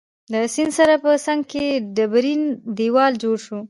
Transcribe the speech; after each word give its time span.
له 0.31 0.39
سیند 0.53 0.71
سره 0.79 0.93
په 1.03 1.11
څنګ 1.25 1.41
کي 1.51 1.65
ډبرین 1.95 2.41
دیوال 2.77 3.13
جوړ 3.23 3.39
وو. 3.47 3.59